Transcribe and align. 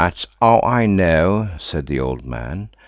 "That's 0.03 0.25
how 0.41 0.61
I 0.61 0.87
know," 0.87 1.49
said 1.59 1.85
the 1.85 1.99
old 1.99 2.25
man. 2.25 2.69